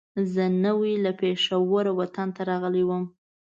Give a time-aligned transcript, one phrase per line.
[0.33, 3.03] زه نوی له پېښوره وطن ته راغلی وم.